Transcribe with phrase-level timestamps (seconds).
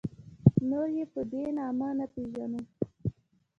[0.69, 2.61] نور یې په دې نامه نه پېژنو.